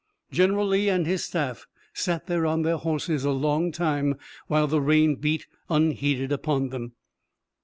[0.31, 4.81] General Lee and his staff sat there on their horses a long time, while the
[4.81, 6.93] rain beat unheeded upon them.